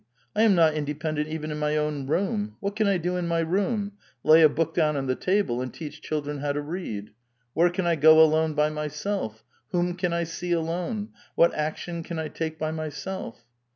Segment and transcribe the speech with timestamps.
[0.35, 2.57] I am not independent even in my own room.
[2.59, 3.91] What can I do in my room?
[4.23, 7.11] Lay a book down on the table, and teach children how to read.
[7.53, 9.43] Where can I go alone by myself?
[9.69, 11.09] Whom can I see alone?
[11.35, 13.43] What action can I take by myself?"